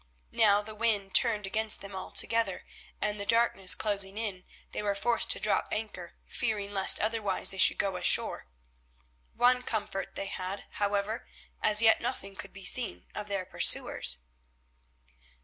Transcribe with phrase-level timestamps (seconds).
[0.31, 2.65] Now the wind turned against them altogether,
[2.99, 7.59] and, the darkness closing in, they were forced to drop anchor, fearing lest otherwise they
[7.59, 8.47] should go ashore.
[9.35, 11.27] One comfort they had, however:
[11.61, 14.21] as yet nothing could be seen of their pursuers.